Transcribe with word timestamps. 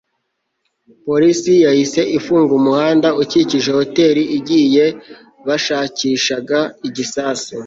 Polisi 1.05 1.53
yahise 1.65 2.01
ifunga 2.17 2.51
umuhanda 2.59 3.07
ukikije 3.21 3.69
hoteri 3.79 4.23
igihe 4.37 4.85
bashakishaga 5.47 6.59
igisasu 6.87 7.51